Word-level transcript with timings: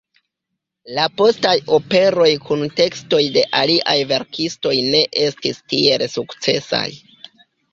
La 0.97 1.03
postaj 1.19 1.51
operoj 1.77 2.29
kun 2.47 2.65
tekstoj 2.79 3.21
de 3.37 3.45
aliaj 3.61 3.97
verkistoj 4.13 4.75
ne 4.97 5.05
estis 5.29 5.63
tiel 5.75 6.07
sukcesaj. 6.17 6.87